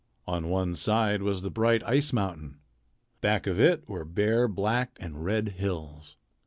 On 0.25 0.49
one 0.49 0.73
side 0.73 1.21
was 1.21 1.43
the 1.43 1.51
bright 1.51 1.83
ice 1.83 2.11
mountain. 2.11 2.57
Back 3.21 3.45
of 3.45 3.59
it 3.59 3.87
were 3.87 4.03
bare 4.03 4.47
black 4.47 4.97
and 4.99 5.23
red 5.23 5.49
hills. 5.49 6.15